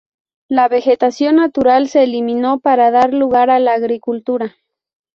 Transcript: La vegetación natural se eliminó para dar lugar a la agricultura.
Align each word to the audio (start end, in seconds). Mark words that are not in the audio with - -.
La 0.49 0.67
vegetación 0.67 1.35
natural 1.35 1.87
se 1.87 2.01
eliminó 2.01 2.59
para 2.59 2.89
dar 2.89 3.13
lugar 3.13 3.51
a 3.51 3.59
la 3.59 3.73
agricultura. 3.75 4.55